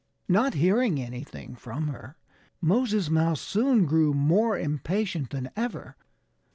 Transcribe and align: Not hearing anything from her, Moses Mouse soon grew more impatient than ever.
Not 0.27 0.55
hearing 0.55 0.99
anything 0.99 1.53
from 1.53 1.89
her, 1.89 2.15
Moses 2.59 3.11
Mouse 3.11 3.39
soon 3.39 3.85
grew 3.85 4.15
more 4.15 4.57
impatient 4.57 5.29
than 5.29 5.51
ever. 5.55 5.95